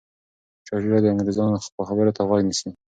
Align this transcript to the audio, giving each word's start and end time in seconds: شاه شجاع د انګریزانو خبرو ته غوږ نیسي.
شاه 0.67 0.79
شجاع 0.83 0.99
د 1.03 1.07
انګریزانو 1.13 1.57
خبرو 1.89 2.15
ته 2.17 2.21
غوږ 2.27 2.41
نیسي. 2.49 2.69